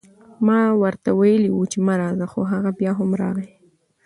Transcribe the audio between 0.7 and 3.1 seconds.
ورته وئيلي وو چې مه راځه، خو هغه بيا هم